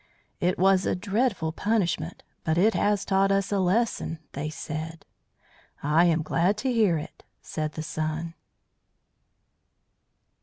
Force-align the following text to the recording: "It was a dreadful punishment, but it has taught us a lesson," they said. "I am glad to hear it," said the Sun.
"It 0.39 0.57
was 0.57 0.87
a 0.87 0.95
dreadful 0.95 1.51
punishment, 1.51 2.23
but 2.43 2.57
it 2.57 2.73
has 2.73 3.05
taught 3.05 3.31
us 3.31 3.51
a 3.51 3.59
lesson," 3.59 4.17
they 4.31 4.49
said. 4.49 5.05
"I 5.83 6.05
am 6.05 6.23
glad 6.23 6.57
to 6.65 6.73
hear 6.73 6.97
it," 6.97 7.23
said 7.43 7.73
the 7.73 7.83
Sun. 7.83 8.33